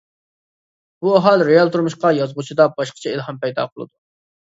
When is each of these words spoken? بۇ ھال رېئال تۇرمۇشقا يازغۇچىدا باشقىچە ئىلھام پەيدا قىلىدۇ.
بۇ 1.03 1.13
ھال 1.27 1.45
رېئال 1.51 1.71
تۇرمۇشقا 1.77 2.13
يازغۇچىدا 2.23 2.71
باشقىچە 2.81 3.15
ئىلھام 3.17 3.43
پەيدا 3.47 3.71
قىلىدۇ. 3.73 3.97